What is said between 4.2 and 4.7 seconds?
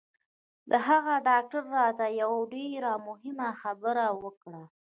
وکړه